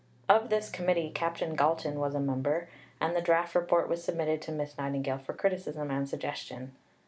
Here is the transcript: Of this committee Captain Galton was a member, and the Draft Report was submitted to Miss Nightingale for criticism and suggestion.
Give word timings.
Of 0.27 0.49
this 0.49 0.71
committee 0.71 1.11
Captain 1.11 1.53
Galton 1.55 1.99
was 1.99 2.15
a 2.15 2.19
member, 2.19 2.67
and 2.99 3.15
the 3.15 3.21
Draft 3.21 3.53
Report 3.53 3.87
was 3.87 4.03
submitted 4.03 4.41
to 4.41 4.51
Miss 4.51 4.75
Nightingale 4.75 5.19
for 5.19 5.35
criticism 5.35 5.91
and 5.91 6.09
suggestion. 6.09 6.71